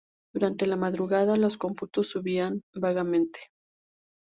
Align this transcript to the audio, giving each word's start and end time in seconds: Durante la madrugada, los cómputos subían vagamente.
Durante 0.33 0.65
la 0.65 0.77
madrugada, 0.77 1.37
los 1.37 1.59
cómputos 1.59 2.07
subían 2.07 2.63
vagamente. 2.73 3.51